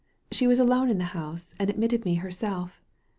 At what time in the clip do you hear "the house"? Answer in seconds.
0.97-1.53